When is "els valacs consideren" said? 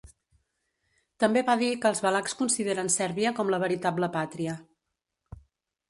1.91-2.91